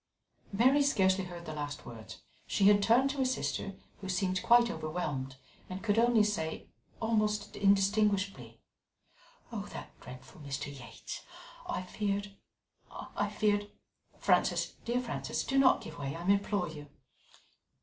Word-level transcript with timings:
Mary 0.51 0.81
scarcely 0.81 1.25
heard 1.25 1.45
the 1.45 1.53
last 1.53 1.85
words; 1.85 2.23
she 2.47 2.63
had 2.65 2.81
turned 2.81 3.11
to 3.11 3.17
her 3.17 3.23
sister, 3.23 3.75
who 3.99 4.09
seemed 4.09 4.41
quite 4.41 4.71
overwhelmed 4.71 5.35
and 5.69 5.83
could 5.83 5.99
only 5.99 6.23
say, 6.23 6.65
almost 6.99 7.55
indistinguishably: 7.55 8.59
"That 9.51 9.91
dreadful 9.99 10.41
Mr. 10.41 10.73
Yates! 10.73 11.21
I 11.67 11.83
feared 11.83 12.35
I 12.89 13.29
feared" 13.29 13.69
"Frances, 14.19 14.73
dear 14.85 14.99
Frances, 15.01 15.43
do 15.43 15.59
not 15.59 15.81
give 15.81 15.99
way, 15.99 16.15
I 16.15 16.25
implore 16.25 16.67
you. 16.67 16.87